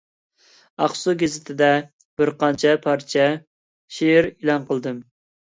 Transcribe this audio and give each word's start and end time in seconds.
«ئاقسۇ 0.85 1.13
گېزىتى»دە 1.23 1.69
بىرقانچە 2.21 2.73
پارچە 2.87 3.27
شېئىر 3.99 4.31
ئېلان 4.33 4.69
قىلدىم. 4.73 5.01